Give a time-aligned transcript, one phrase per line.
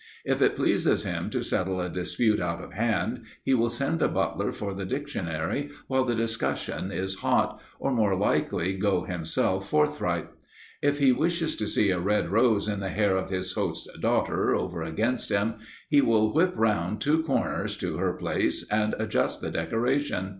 [0.25, 4.07] If it pleases him to settle a dispute out of hand, he will send the
[4.07, 10.27] butler for the dictionary while the discussion is hot, or more likely go himself forthright.
[10.81, 14.55] If he wishes to see a red rose in the hair of his host's daughter
[14.55, 19.51] over against him, he will whip round two corners to her place, and adjust the
[19.51, 20.29] decoration.